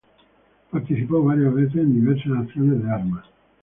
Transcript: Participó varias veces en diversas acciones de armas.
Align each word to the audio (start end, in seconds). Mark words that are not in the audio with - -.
Participó 0.71 1.21
varias 1.23 1.53
veces 1.53 1.75
en 1.75 1.93
diversas 1.93 2.35
acciones 2.47 2.81
de 2.83 2.89
armas. 2.89 3.23